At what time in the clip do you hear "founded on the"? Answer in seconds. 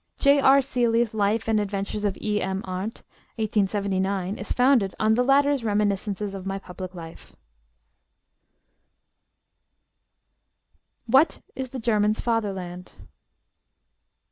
4.51-5.21